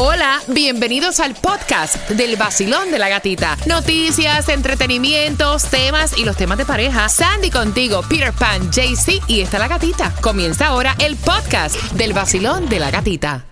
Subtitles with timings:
[0.00, 3.56] Hola, bienvenidos al podcast del vacilón de la gatita.
[3.66, 7.08] Noticias, entretenimientos, temas y los temas de pareja.
[7.08, 10.14] Sandy contigo, Peter Pan, JC y está la gatita.
[10.20, 13.44] Comienza ahora el podcast del vacilón de la gatita.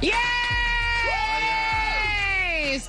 [0.00, 0.10] Yes.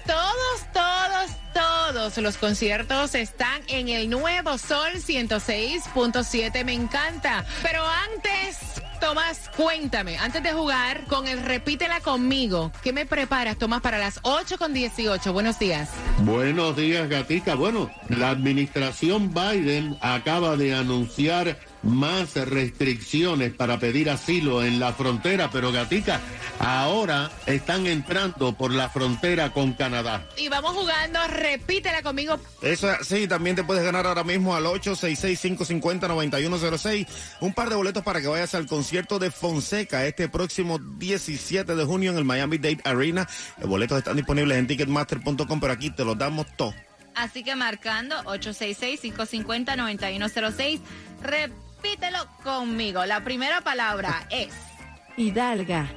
[0.08, 6.66] Todos, todos, todos los conciertos están en el nuevo Sol 106.7.
[6.66, 7.46] Me encanta.
[7.62, 13.82] Pero antes, Tomás, cuéntame, antes de jugar con el Repítela conmigo, ¿qué me preparas, Tomás,
[13.82, 15.34] para las 8 con 18?
[15.34, 15.90] Buenos días.
[16.20, 17.56] Buenos días, Gatica.
[17.56, 25.50] Bueno, la administración Biden acaba de anunciar más restricciones para pedir asilo en la frontera,
[25.52, 26.20] pero Gatica,
[26.60, 30.28] ahora están entrando por la frontera con Canadá.
[30.38, 32.40] Y vamos jugando, repítela conmigo.
[32.62, 37.08] Eso sí, también te puedes ganar ahora mismo al 866-550-9106
[37.42, 41.84] un par de boletos para que vayas al concierto de Fonseca este próximo 17 de
[41.84, 43.28] junio en el Miami Dade Arena.
[43.60, 46.74] Los boletos están disponibles en ticketmaster.com, pero aquí te los damos todos.
[47.16, 50.80] Así que marcando 866-550-9106,
[51.82, 53.06] repítelo conmigo.
[53.06, 54.54] La primera palabra es
[55.18, 55.88] Hidalga.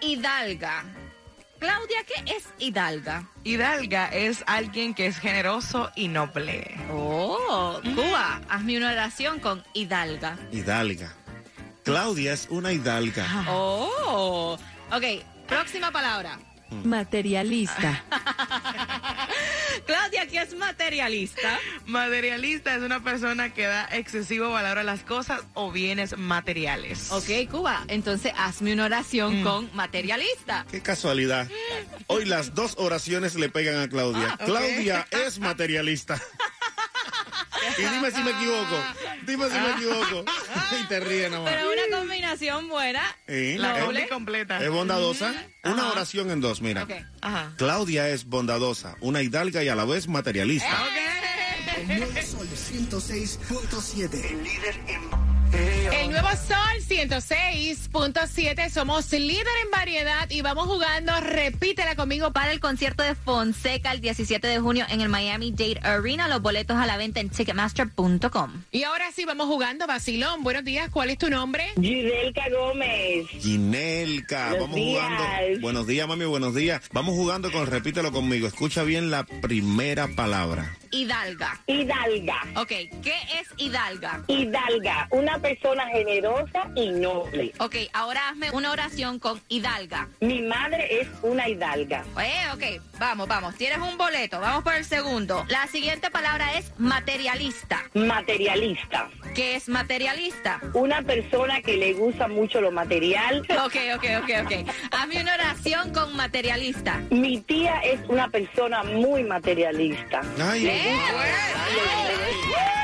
[0.00, 0.84] hidalga.
[1.58, 3.24] Claudia, ¿qué es hidalga?
[3.44, 6.74] Hidalga es alguien que es generoso y noble.
[6.90, 10.38] Oh, Cuba, hazme una oración con hidalga.
[10.50, 11.12] Hidalga.
[11.84, 13.26] Claudia es una hidalga.
[13.48, 14.58] Oh,
[14.90, 15.04] ok,
[15.46, 16.38] próxima palabra.
[16.70, 18.02] Materialista.
[20.50, 21.58] Claudia, ¿qué es materialista?
[21.86, 27.10] Materialista es una persona que da excesivo valor a las cosas o bienes materiales.
[27.12, 30.66] Ok, Cuba, entonces hazme una oración con materialista.
[30.70, 31.48] Qué casualidad.
[32.06, 34.38] Hoy las dos oraciones le pegan a Claudia.
[34.44, 36.20] Claudia es materialista.
[37.80, 38.76] Y dime si me equivoco.
[39.26, 40.24] Dime si me equivoco.
[40.82, 41.52] y te ríes nomás.
[41.52, 43.02] Pero una combinación buena.
[43.28, 44.62] Sí, La es- doble completa.
[44.62, 45.32] Es bondadosa.
[45.64, 45.90] Una Ajá.
[45.92, 46.86] oración en dos, mira.
[47.20, 47.52] Ajá.
[47.56, 50.78] Claudia es bondadosa, una hidalga y a la vez materialista.
[51.86, 54.24] Nuevo Sol 106.7.
[54.30, 55.00] El líder en...
[55.92, 56.56] El nuevo Sol
[56.88, 58.70] 106.7.
[58.70, 62.32] Somos líder en variedad y vamos jugando, repítela conmigo.
[62.32, 66.42] Para el concierto de Fonseca el 17 de junio en el Miami Dade Arena, los
[66.42, 68.62] boletos a la venta en Ticketmaster.com.
[68.70, 70.42] Y ahora sí, vamos jugando, Basilón.
[70.42, 71.64] Buenos días, ¿cuál es tu nombre?
[71.80, 73.26] Gidelka Gómez.
[73.40, 75.04] Ginelka, Buenos vamos días.
[75.04, 75.60] jugando.
[75.60, 76.88] Buenos días, mami, buenos días.
[76.92, 78.46] Vamos jugando con repítelo conmigo.
[78.46, 80.76] Escucha bien la primera palabra.
[80.92, 81.60] Hidalga.
[81.68, 82.42] Hidalga.
[82.56, 84.24] Ok, ¿qué es hidalga?
[84.26, 87.52] Hidalga, una persona generosa y noble.
[87.58, 90.08] Ok, ahora hazme una oración con hidalga.
[90.20, 92.04] Mi madre es una hidalga.
[92.22, 93.54] Eh, ok, vamos, vamos.
[93.56, 94.40] Tienes un boleto.
[94.40, 95.44] Vamos por el segundo.
[95.48, 97.82] La siguiente palabra es materialista.
[97.94, 100.60] Materialista, ¿Qué es materialista?
[100.74, 103.40] una persona que le gusta mucho lo material.
[103.64, 104.70] Ok, ok, ok, ok.
[104.92, 107.00] Hazme una oración con materialista.
[107.10, 110.20] Mi tía es una persona muy materialista.
[110.42, 112.79] Ay, Eh, quemó a la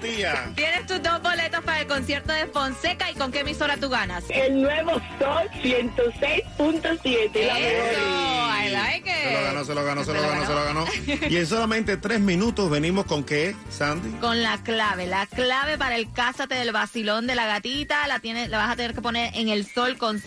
[0.00, 0.52] tía.
[0.54, 4.24] Tienes tus dos boletos para el concierto de Fonseca y con qué emisora tú ganas.
[4.30, 8.49] El nuevo Sol 106.7.
[8.66, 10.84] I like Se lo ganó, se lo ganó, se lo ganó, se lo ganó.
[11.28, 14.10] Y en solamente tres minutos venimos con qué, Sandy.
[14.20, 18.48] Con la clave, la clave para el Cásate del Vacilón de la Gatita, la tienes,
[18.48, 20.20] la vas a tener que poner en el sol con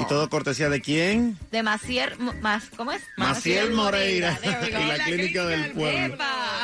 [0.00, 1.38] Y todo cortesía de quién?
[1.50, 3.02] De Macier, más, ¿cómo es?
[3.16, 6.16] Maciel Moreira y la, clínica del pueblo.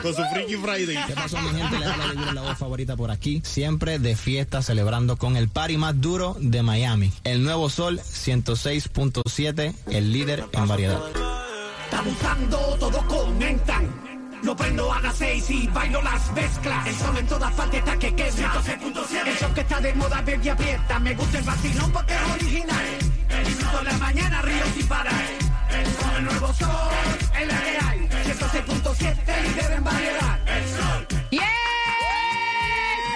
[0.02, 0.98] Con su Freaky Friday.
[1.06, 1.78] ¿Qué pasó mi gente?
[1.78, 3.42] Les habla la voz favorita por aquí.
[3.44, 7.12] Siempre de fiesta celebrando con el party más duro de Miami.
[7.24, 11.00] El Nuevo Sol 106.7, el líder en variedad.
[11.92, 13.88] Abusando, todos comentan.
[14.42, 16.86] Lo prendo a las seis y bailo las mezclas.
[16.86, 18.30] El sol en todas partes está que quema.
[18.30, 19.26] 106.7.
[19.26, 20.98] El show que está de moda, baby, aprieta.
[20.98, 22.84] Me gusta el vacilón porque es original.
[23.30, 25.24] El disfruto en la mañana, río sin parar.
[25.70, 26.68] El sol, el nuevo sol,
[27.40, 28.08] el real.
[28.26, 30.38] 106.7, líder en variedad.
[30.46, 31.06] El sol.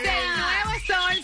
[0.05, 1.23] El nuevo Sol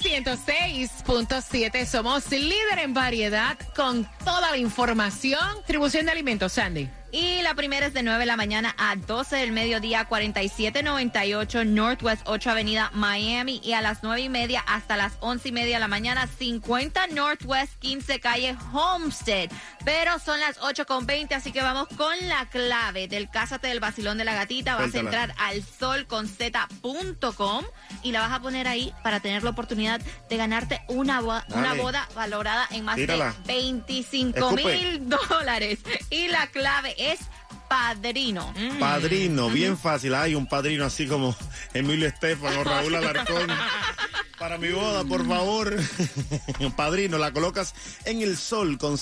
[1.15, 1.87] 106.7.
[1.87, 5.39] Somos líder en variedad con toda la información.
[5.59, 6.89] Distribución de alimentos, Sandy.
[7.13, 12.23] Y la primera es de 9 de la mañana a 12 del mediodía, 4798 Northwest
[12.25, 13.61] 8 Avenida Miami.
[13.63, 17.07] Y a las 9 y media hasta las 11 y media de la mañana, 50
[17.09, 19.49] Northwest 15 Calle Homestead.
[19.85, 23.79] Pero son las 8 con 20, así que vamos con la clave del Cásate del
[23.79, 24.75] Basilón de la Gatita.
[24.75, 25.23] Vas a Suéltala.
[25.23, 27.65] entrar al solconz.com
[28.03, 31.75] y la vas a poner ahí para tener la oportunidad de ganarte una, boda, una
[31.75, 33.35] boda valorada en más Tírala.
[33.45, 34.65] de 25 Escupe.
[34.77, 35.79] mil dólares.
[36.11, 37.21] Y la clave es
[37.69, 38.53] padrino.
[38.79, 40.15] Padrino, bien fácil.
[40.15, 41.35] Hay un padrino así como
[41.73, 43.49] Emilio Estefano, Raúl Alarcón.
[44.45, 45.75] Para mi boda, por favor.
[46.77, 47.75] Padrino, la colocas
[48.05, 48.99] en el sol con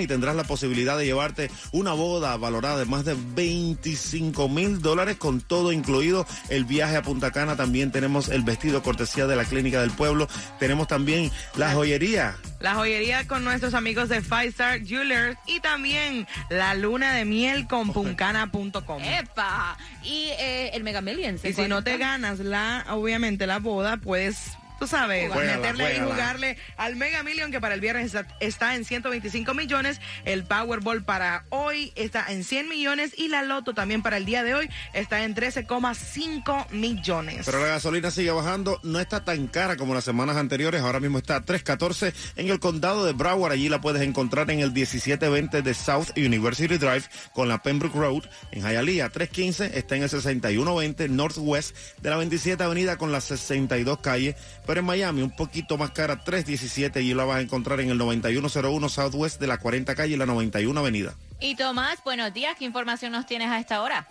[0.00, 5.18] y tendrás la posibilidad de llevarte una boda valorada de más de 25 mil dólares
[5.18, 7.56] con todo incluido el viaje a Punta Cana.
[7.56, 10.28] También tenemos el vestido cortesía de la Clínica del Pueblo.
[10.58, 12.38] Tenemos también la joyería.
[12.60, 17.68] La joyería con nuestros amigos de Five Star Jewelers y también la luna de miel
[17.68, 19.02] con puncana.com.
[19.02, 19.76] ¡Epa!
[20.02, 21.44] Y eh, el Mega Millions.
[21.44, 26.00] Y si no te ganas la, obviamente la boda, puedes tú sabes, Juégala, meterle y
[26.00, 31.04] jugarle al Mega Million que para el viernes está, está en 125 millones, el Powerball
[31.04, 34.70] para hoy está en 100 millones y la Loto también para el día de hoy
[34.92, 37.46] está en 13,5 millones.
[37.46, 41.18] Pero la gasolina sigue bajando, no está tan cara como las semanas anteriores, ahora mismo
[41.18, 45.62] está a 3.14 en el condado de Broward, allí la puedes encontrar en el 1720
[45.62, 51.08] de South University Drive con la Pembroke Road, en Hialeah 315 está en el 6120
[51.08, 54.36] Northwest de la 27 Avenida con las 62 calles,
[54.68, 57.96] pero en Miami un poquito más cara 317 y la vas a encontrar en el
[57.96, 61.14] 9101 Southwest de la 40 calle y la 91 Avenida.
[61.40, 62.54] Y Tomás, buenos días.
[62.58, 64.06] ¿Qué información nos tienes a esta hora?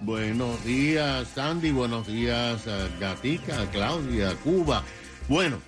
[0.00, 1.70] Buenos días, Sandy.
[1.70, 4.82] Buenos días, eh, Gatica, Claudia, Cuba.
[5.28, 5.60] Bueno,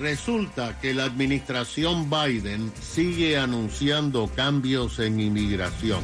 [0.00, 6.00] resulta que la administración Biden sigue anunciando cambios en inmigración.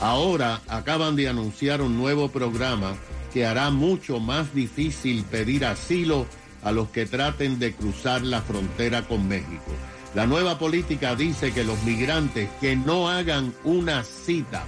[0.00, 2.96] Ahora acaban de anunciar un nuevo programa
[3.34, 6.26] que hará mucho más difícil pedir asilo
[6.66, 9.70] a los que traten de cruzar la frontera con México.
[10.16, 14.64] La nueva política dice que los migrantes que no hagan una cita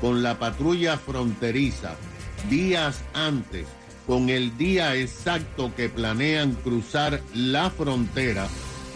[0.00, 1.96] con la patrulla fronteriza
[2.48, 3.66] días antes,
[4.06, 8.46] con el día exacto que planean cruzar la frontera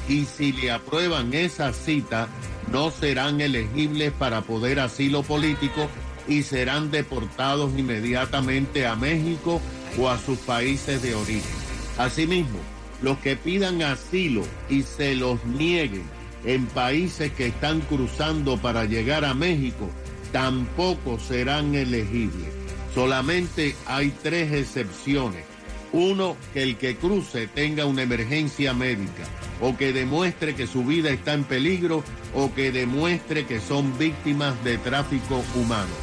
[0.09, 2.29] y si le aprueban esa cita,
[2.71, 5.89] no serán elegibles para poder asilo político
[6.29, 9.61] y serán deportados inmediatamente a México
[9.99, 11.64] o a sus países de origen.
[11.99, 12.59] Asimismo,
[13.03, 16.05] los que pidan asilo y se los nieguen
[16.45, 19.89] en países que están cruzando para llegar a México
[20.33, 22.49] tampoco serán elegibles.
[22.95, 25.45] Solamente hay tres excepciones.
[25.93, 29.23] Uno, que el que cruce tenga una emergencia médica
[29.61, 32.03] o que demuestre que su vida está en peligro
[32.35, 35.95] o que demuestre que son víctimas de tráfico humano.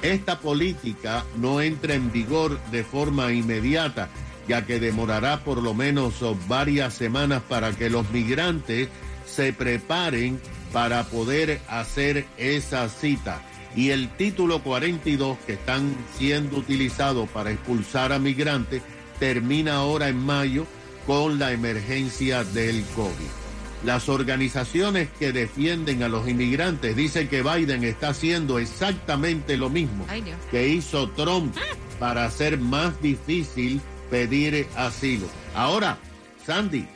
[0.00, 4.08] Esta política no entra en vigor de forma inmediata,
[4.48, 8.88] ya que demorará por lo menos oh, varias semanas para que los migrantes
[9.26, 10.40] se preparen
[10.72, 13.42] para poder hacer esa cita.
[13.74, 18.82] Y el título 42 que están siendo utilizados para expulsar a migrantes
[19.18, 20.66] termina ahora en mayo
[21.06, 23.42] con la emergencia del COVID.
[23.84, 30.06] Las organizaciones que defienden a los inmigrantes dicen que Biden está haciendo exactamente lo mismo
[30.50, 31.54] que hizo Trump
[31.98, 33.80] para hacer más difícil
[34.12, 35.26] pedir asilo.
[35.54, 35.96] Ahora,
[36.44, 36.86] Sandy,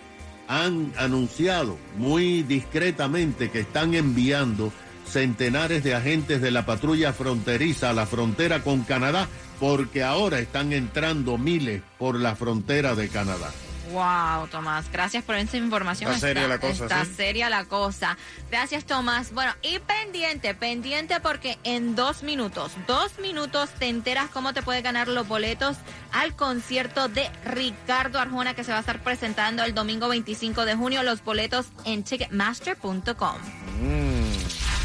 [0.48, 4.70] han anunciado muy discretamente que están enviando
[5.08, 9.28] centenares de agentes de la patrulla fronteriza a la frontera con Canadá
[9.58, 13.50] porque ahora están entrando miles por la frontera de Canadá.
[13.92, 16.12] Wow, Tomás, gracias por esa información.
[16.12, 17.14] Está seria la cosa, Está ¿sí?
[17.14, 18.16] seria la cosa.
[18.50, 19.32] Gracias, Tomás.
[19.32, 24.82] Bueno, y pendiente, pendiente porque en dos minutos, dos minutos te enteras cómo te puedes
[24.82, 25.76] ganar los boletos
[26.12, 30.74] al concierto de Ricardo Arjona que se va a estar presentando el domingo 25 de
[30.74, 31.02] junio.
[31.02, 33.36] Los boletos en ticketmaster.com.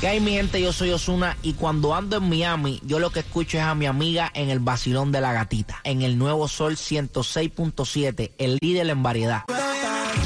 [0.02, 0.60] ¿Qué hay mi gente?
[0.60, 3.86] Yo soy Osuna y cuando ando en Miami, yo lo que escucho es a mi
[3.86, 9.04] amiga en el vacilón de la gatita, en el nuevo Sol 106.7, el líder en
[9.04, 9.44] variedad.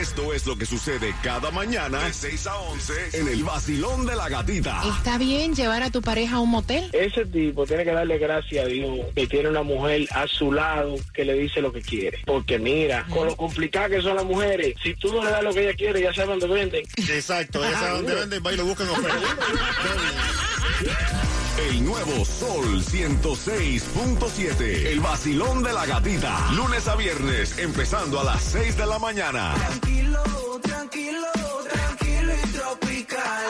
[0.00, 4.16] Esto es lo que sucede cada mañana de 6 a 11 en el vacilón de
[4.16, 4.82] la gatita.
[4.96, 6.88] ¿Está bien llevar a tu pareja a un motel?
[6.92, 10.96] Ese tipo tiene que darle gracias a Dios que tiene una mujer a su lado
[11.12, 12.20] que le dice lo que quiere.
[12.24, 15.52] Porque mira, con lo complicado que son las mujeres, si tú no le das lo
[15.52, 16.84] que ella quiere, ya saben dónde venden.
[16.96, 19.18] Exacto, ya saben dónde venden, va y lo buscan oferta.
[21.58, 24.86] El nuevo Sol 106.7.
[24.86, 26.50] El vacilón de la gatita.
[26.52, 29.54] Lunes a viernes, empezando a las 6 de la mañana.
[29.54, 30.20] Tranquilo,
[30.60, 31.28] tranquilo,
[31.70, 33.46] tranquilo y tropical.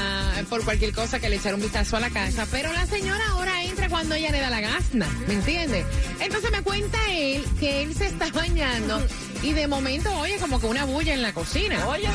[0.49, 3.63] por cualquier cosa que le echara un vistazo a la casa, pero la señora ahora
[3.63, 5.85] entra cuando ella le da la gana, ¿me entiendes?
[6.19, 9.05] Entonces me cuenta él que él se está bañando
[9.41, 11.87] y de momento oye como que una bulla en la cocina.
[11.87, 12.09] Oye.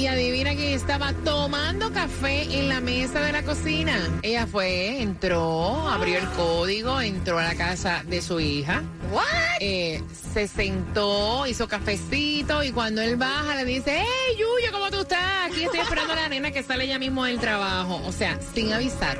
[0.00, 4.08] Y adivina quién estaba tomando café en la mesa de la cocina.
[4.22, 8.82] Ella fue, entró, abrió el código, entró a la casa de su hija.
[9.60, 10.02] Eh,
[10.32, 15.50] se sentó, hizo cafecito y cuando él baja le dice, hey Yuyo, ¿cómo tú estás?
[15.50, 18.00] Aquí estoy esperando a la nena que sale ya mismo del trabajo.
[18.06, 19.18] O sea, sin avisar.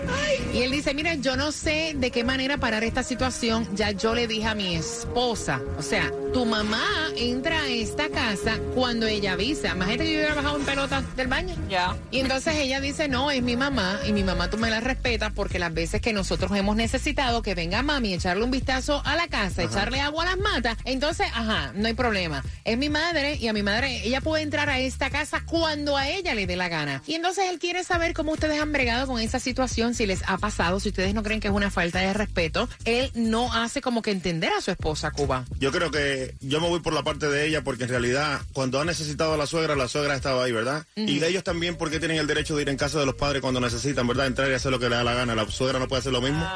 [0.54, 3.68] Y él dice, mira, yo no sé de qué manera parar esta situación.
[3.74, 8.58] Ya yo le dije a mi esposa, o sea, tu mamá entra a esta casa
[8.74, 9.72] cuando ella avisa.
[9.72, 11.56] Imagínate que yo hubiera bajado en pelota del baño.
[11.68, 11.96] Ya.
[12.12, 15.32] Y entonces ella dice, no, es mi mamá y mi mamá tú me la respetas
[15.32, 19.16] porque las veces que nosotros hemos necesitado que venga mami a echarle un vistazo a
[19.16, 22.44] la casa, echarle agua a las matas, entonces, ajá, no hay problema.
[22.64, 26.08] Es mi madre y a mi madre, ella puede entrar a esta casa cuando a
[26.08, 27.02] ella le dé la gana.
[27.04, 30.38] Y entonces él quiere saber cómo ustedes han bregado con esa situación, si les ha
[30.38, 32.68] pasado, si ustedes no creen que es una falta de respeto.
[32.84, 35.46] Él no hace como que entender a su esposa, Cuba.
[35.58, 38.80] Yo creo que yo me voy por la parte de ella porque en realidad cuando
[38.80, 40.59] ha necesitado a la suegra, la suegra estaba ahí, ¿verdad?
[40.96, 43.40] Y de ellos también porque tienen el derecho de ir en casa de los padres
[43.40, 44.26] cuando necesitan, ¿verdad?
[44.26, 45.34] Entrar y hacer lo que le da la gana.
[45.34, 46.46] La suegra no puede hacer lo mismo.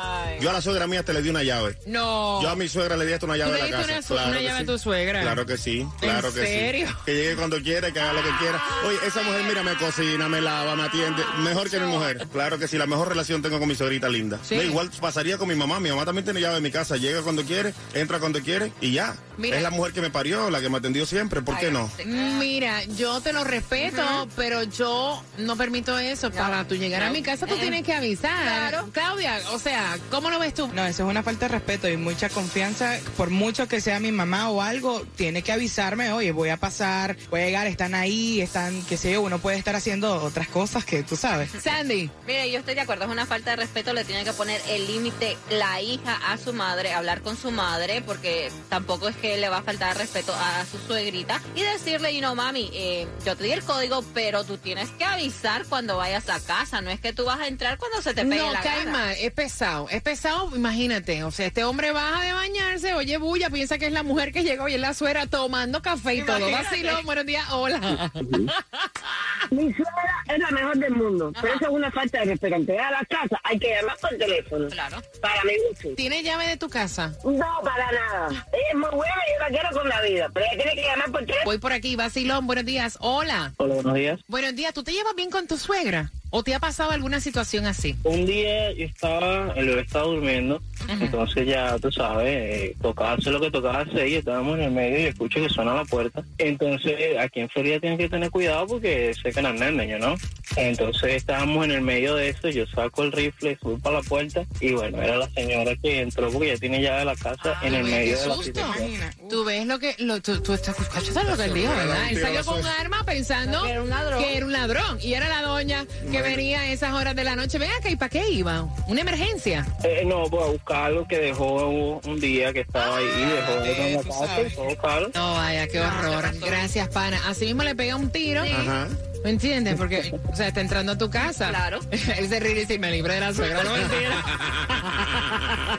[0.40, 1.78] Yo a la suegra mía te le di una llave.
[1.87, 2.40] No.
[2.42, 3.92] Yo a mi suegra le di hasta una llave ¿Tú de la casa.
[3.92, 4.62] una, Claro una que llave sí.
[4.62, 5.20] a tu suegra?
[5.23, 6.88] Claro que sí, claro ¿En que serio?
[6.88, 6.94] sí.
[7.06, 8.62] Que llegue cuando quiera, que haga lo que quiera.
[8.87, 11.23] Oye, esa mujer, mira, me cocina, me lava, me atiende.
[11.42, 12.26] Mejor que mi mujer.
[12.32, 14.38] Claro que sí, la mejor relación tengo con mi suegrita linda.
[14.42, 14.56] Sí.
[14.56, 15.80] No, igual pasaría con mi mamá.
[15.80, 16.96] Mi mamá también tiene llave de mi casa.
[16.96, 19.14] Llega cuando quiere, entra cuando quiere y ya.
[19.36, 19.56] Mira.
[19.56, 21.90] Es la mujer que me parió, la que me atendió siempre, ¿por qué no?
[22.38, 26.30] Mira, yo te lo respeto, pero yo no permito eso.
[26.30, 28.84] Para tú llegar a mi casa, tú tienes que avisar.
[28.92, 30.68] Claudia, o sea, ¿cómo lo ves tú?
[30.68, 32.98] No, eso es una falta de respeto y mucha confianza.
[33.16, 37.16] Por mucho que sea mi mamá o algo, tiene que avisarme, oye, voy a pasar,
[37.30, 40.84] voy a llegar, están ahí, están, qué sé yo, uno puede estar haciendo otras cosas
[40.84, 41.50] que tú sabes.
[41.62, 42.10] Sandy.
[42.26, 44.86] Mire, yo estoy de acuerdo, es una falta de respeto, le tiene que poner el
[44.86, 49.49] límite la hija a su madre, hablar con su madre, porque tampoco es que le
[49.49, 53.45] va a faltar respeto a su suegrita y decirle, you know, mami, eh, yo te
[53.45, 57.12] di el código, pero tú tienes que avisar cuando vayas a casa, no es que
[57.12, 58.90] tú vas a entrar cuando se te pegue No, la cae gana.
[58.93, 63.50] mal, es pesado, es pesado, imagínate, o sea, este hombre baja de bañarse, oye bulla,
[63.50, 66.38] piensa que es la mujer que llegó y es la suegra tomando café y todo,
[66.38, 66.64] Imagínate.
[66.64, 68.11] vacilón, buenos días, hola.
[69.50, 72.54] Mi suegra es la mejor del mundo, pero eso es una falta de respeto.
[72.54, 74.69] A la casa hay que llamar por teléfono.
[74.69, 75.02] Claro.
[75.21, 75.88] Para mi gusto.
[75.97, 77.12] ¿Tiene llave de tu casa?
[77.25, 78.28] No, para nada.
[78.52, 81.21] Es muy buena y yo quiero con la vida, pero ella tiene que llamar por
[81.21, 81.44] teléfono.
[81.44, 83.52] Voy por aquí, vacilón, buenos días, hola.
[83.56, 84.21] Hola, buenos días.
[84.28, 86.11] Buenos días, ¿tú te llevas bien con tu suegra?
[86.30, 87.94] ¿O te ha pasado alguna situación así?
[88.02, 93.32] Un día yo estaba, el bebé estaba durmiendo, entonces ya tú sabes, eh, tocaba hacer
[93.32, 96.22] lo que tocaba hacer y estábamos en el medio y escucho que suena la puerta.
[96.38, 100.14] Entonces aquí en Florida tienen que tener cuidado porque sé que no es nene, ¿no?
[100.56, 104.44] Entonces estábamos en el medio de eso, yo saco el rifle, subo para la puerta
[104.60, 107.74] y bueno, era la señora que entró porque ya tiene llave de la casa en
[107.74, 108.42] el medio qué de la susto.
[108.42, 109.00] situación.
[109.28, 112.10] Tú ves lo que, lo, tú, tú estás escuchando lo que él dijo, ¿verdad?
[112.10, 114.22] Él salió con un arma pensando Que era un ladrón.
[114.22, 114.98] que era un ladrón.
[115.02, 117.58] Y era la doña que venía a esas horas de la noche.
[117.58, 118.62] Ven acá, ¿y para qué iba?
[118.86, 119.66] ¿Una emergencia?
[119.82, 123.64] Eh, no, pues a buscar algo que dejó un, día que estaba ahí, dejó algo
[123.64, 125.11] en la casa y a buscarlo.
[125.14, 126.25] No, vaya, qué horror.
[126.40, 127.21] Gracias, pana.
[127.26, 128.43] Así mismo le pega un tiro.
[128.43, 128.88] Ajá.
[129.25, 129.76] ¿Me entiendes?
[129.76, 131.49] Porque, o sea, está entrando a tu casa.
[131.49, 131.81] Claro.
[131.90, 133.64] Él se ríe y dice, me libre de la suegra.
[133.64, 134.23] No mentira.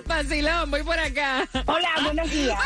[0.07, 1.47] Vacilón, voy por acá.
[1.65, 2.57] Hola, buenos días.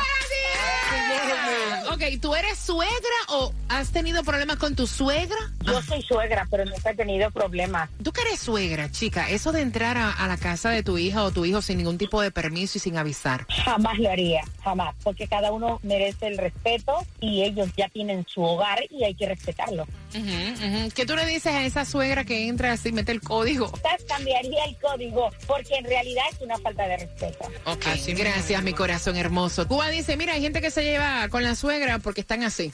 [1.91, 2.93] Ok, ¿tú eres suegra
[3.29, 5.35] o has tenido problemas con tu suegra?
[5.65, 7.89] Yo soy suegra, pero nunca he tenido problemas.
[8.01, 11.23] Tú que eres suegra, chica, eso de entrar a, a la casa de tu hija
[11.23, 13.45] o tu hijo sin ningún tipo de permiso y sin avisar.
[13.65, 18.43] Jamás lo haría, jamás, porque cada uno merece el respeto y ellos ya tienen su
[18.43, 19.85] hogar y hay que respetarlo.
[20.11, 23.71] ¿Qué tú le dices a esa suegra que entra así, mete el código?
[24.07, 27.45] Cambiaría el código, porque en realidad es una falta de respeto.
[27.65, 29.67] Ok, gracias, mi corazón hermoso.
[29.67, 32.73] Cuba dice, mira, hay gente que se lleva con la suegra porque están así.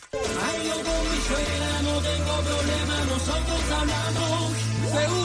[4.85, 5.24] Escucha,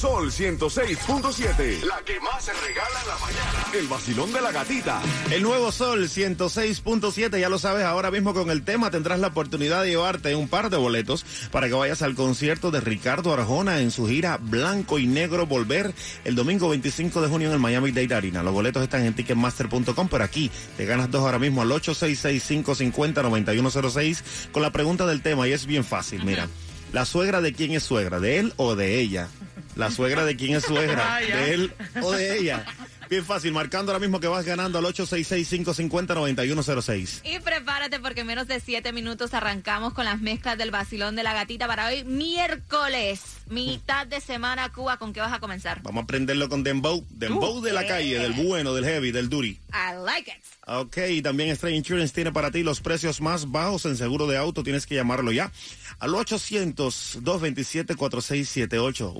[0.00, 1.84] Sol 106.7.
[1.84, 3.66] La que más se regala en la mañana.
[3.74, 5.02] El vacilón de la gatita.
[5.30, 9.82] El nuevo Sol 106.7, ya lo sabes, ahora mismo con el tema tendrás la oportunidad
[9.82, 13.90] de llevarte un par de boletos para que vayas al concierto de Ricardo Arjona en
[13.90, 15.92] su gira Blanco y Negro Volver
[16.24, 18.42] el domingo 25 de junio en el Miami Dade Arena.
[18.42, 24.62] Los boletos están en ticketmaster.com, pero aquí te ganas dos ahora mismo al 866-550-9106 con
[24.62, 26.48] la pregunta del tema y es bien fácil, mira.
[26.94, 28.18] ¿La suegra de quién es suegra?
[28.18, 29.28] ¿De él o de ella?
[29.76, 31.00] ¿La suegra de quién es suegra?
[31.10, 31.20] Ah.
[31.20, 32.64] ¿De él o de ella?
[33.10, 37.22] Bien fácil, marcando ahora mismo que vas ganando al 866-550-9106.
[37.24, 41.24] Y prepárate porque en menos de siete minutos arrancamos con las mezclas del vacilón de
[41.24, 44.98] la gatita para hoy miércoles, mitad de semana Cuba.
[44.98, 45.82] ¿Con qué vas a comenzar?
[45.82, 47.04] Vamos a aprenderlo con Dembow.
[47.10, 49.58] Dembow de la calle, del bueno, del heavy, del duri.
[49.72, 50.36] I like it.
[50.72, 54.36] Ok, y también Stray Insurance tiene para ti los precios más bajos en seguro de
[54.36, 54.62] auto.
[54.62, 55.50] Tienes que llamarlo ya
[55.98, 59.12] al 800-227-4678.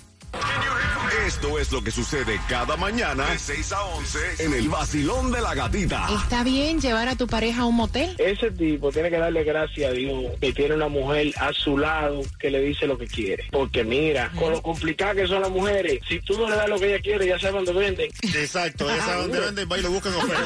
[1.27, 5.41] Esto es lo que sucede cada mañana de 6 a 11 en el vacilón de
[5.41, 6.07] la gatita.
[6.21, 8.15] ¿Está bien llevar a tu pareja a un motel?
[8.17, 12.21] Ese tipo tiene que darle gracias a Dios que tiene una mujer a su lado
[12.39, 13.45] que le dice lo que quiere.
[13.51, 16.79] Porque mira, con lo complicado que son las mujeres, si tú no le das lo
[16.79, 18.11] que ella quiere, ya sabe dónde venden.
[18.21, 20.43] Exacto, ya sabe dónde venden, va y lo buscan oferta.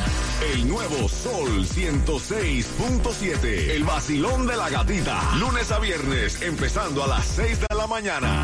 [0.41, 3.75] El nuevo Sol 106.7.
[3.75, 5.35] El vacilón de la gatita.
[5.35, 8.43] Lunes a viernes, empezando a las 6 de la mañana.